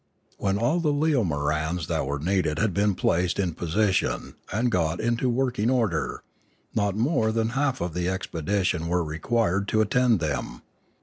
[0.39, 5.29] When all the leomorans that were needed had been placed in position and got into
[5.29, 6.23] working order,
[6.73, 10.61] not more than half of the expedition were required to attend to them.